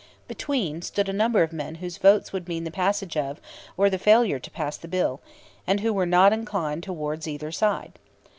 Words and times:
Between 0.27 0.81
stood 0.81 1.07
a 1.07 1.13
number 1.13 1.43
of 1.43 1.53
men 1.53 1.75
whose 1.75 1.99
votes 1.99 2.33
would 2.33 2.47
mean 2.47 2.63
the 2.63 2.71
passage 2.71 3.15
of, 3.15 3.39
or 3.77 3.87
the 3.87 3.99
failure 3.99 4.39
to 4.39 4.49
pass, 4.49 4.75
the 4.75 4.87
bill, 4.87 5.21
and 5.67 5.81
who 5.81 5.93
were 5.93 6.07
not 6.07 6.33
inclined 6.33 6.81
towards 6.81 7.27
either 7.27 7.51
side. 7.51 7.99